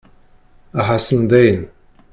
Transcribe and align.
Ahasan 0.79 1.23
dayen! 1.29 1.61